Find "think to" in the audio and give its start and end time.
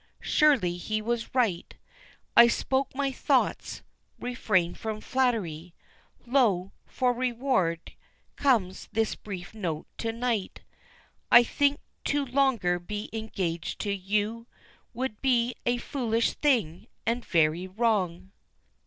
11.43-12.25